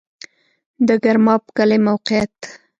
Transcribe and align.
د 0.87 0.89
ګرماب 1.03 1.43
کلی 1.57 1.77
موقعیت 1.87 2.35